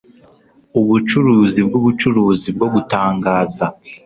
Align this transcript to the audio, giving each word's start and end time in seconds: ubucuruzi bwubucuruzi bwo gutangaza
ubucuruzi 0.79 1.59
bwubucuruzi 1.67 2.47
bwo 2.55 2.67
gutangaza 2.73 3.65